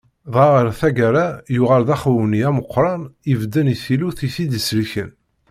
Dɣa 0.31 0.47
ɣer 0.53 0.67
tagara 0.79 1.25
yuɣal 1.55 1.83
d 1.87 1.89
axewni 1.95 2.41
ameqqran 2.49 3.01
ibedden 3.31 3.71
i 3.73 3.75
tillut 3.83 4.19
i 4.27 4.29
t-id-isellken. 4.33 5.09